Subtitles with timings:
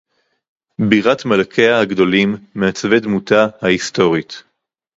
[0.89, 4.43] בירת מלכיה הגדולים, מעצבי דמותה ההיסטורית